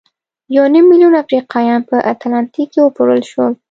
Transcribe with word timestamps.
یو 0.55 0.65
نیم 0.73 0.85
میلیون 0.91 1.13
افریقایان 1.23 1.81
په 1.89 1.95
اتلانتیک 2.11 2.67
کې 2.73 2.79
وپلورل 2.83 3.21
شول. 3.31 3.53